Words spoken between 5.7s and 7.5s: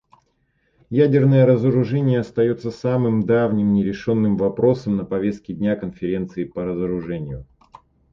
Конференции по разоружению.